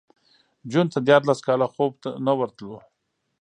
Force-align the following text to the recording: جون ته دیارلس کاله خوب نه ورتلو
جون 0.71 0.87
ته 0.93 0.99
دیارلس 1.07 1.39
کاله 1.47 1.67
خوب 1.73 1.93
نه 2.25 2.33
ورتلو 2.39 2.77